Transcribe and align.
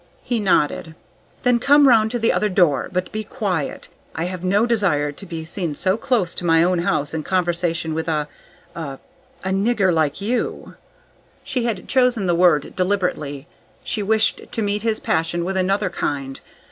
He 0.23 0.39
nodded. 0.39 0.95
"Then 1.43 1.59
come 1.59 1.87
round 1.87 2.09
to 2.09 2.17
the 2.17 2.33
other 2.33 2.49
door. 2.49 2.89
But 2.91 3.11
be 3.11 3.23
quiet. 3.23 3.87
I 4.15 4.23
have 4.23 4.43
no 4.43 4.65
desire 4.65 5.11
to 5.11 5.25
be 5.27 5.43
seen 5.43 5.75
so 5.75 5.95
close 5.95 6.33
to 6.33 6.43
my 6.43 6.63
own 6.63 6.79
house 6.79 7.13
in 7.13 7.21
conversation 7.21 7.93
with 7.93 8.07
a 8.07 8.27
a 8.73 8.97
a 9.43 9.49
nigger 9.49 9.93
like 9.93 10.19
you!" 10.19 10.73
She 11.43 11.65
had 11.65 11.87
chosen 11.87 12.25
the 12.25 12.33
word 12.33 12.75
deliberately. 12.75 13.45
She 13.83 14.01
wished 14.01 14.51
to 14.51 14.61
meet 14.63 14.81
his 14.81 14.99
passion 14.99 15.45
with 15.45 15.55
another 15.55 15.91
kind. 15.91 16.39